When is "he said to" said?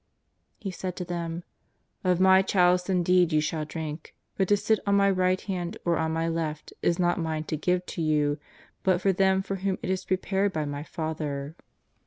0.57-1.05